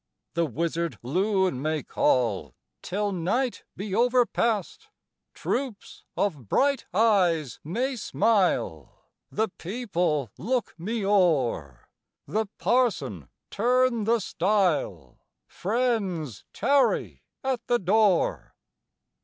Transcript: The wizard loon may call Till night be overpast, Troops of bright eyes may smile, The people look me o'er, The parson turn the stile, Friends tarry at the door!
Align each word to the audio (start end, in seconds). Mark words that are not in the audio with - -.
The 0.33 0.47
wizard 0.47 0.97
loon 1.03 1.61
may 1.61 1.83
call 1.83 2.55
Till 2.81 3.11
night 3.11 3.65
be 3.77 3.93
overpast, 3.93 4.87
Troops 5.35 6.05
of 6.17 6.49
bright 6.49 6.87
eyes 6.91 7.59
may 7.63 7.95
smile, 7.95 9.11
The 9.31 9.47
people 9.59 10.31
look 10.39 10.73
me 10.79 11.05
o'er, 11.05 11.87
The 12.25 12.47
parson 12.57 13.29
turn 13.51 14.05
the 14.05 14.17
stile, 14.19 15.19
Friends 15.45 16.45
tarry 16.51 17.21
at 17.43 17.67
the 17.67 17.77
door! 17.77 18.55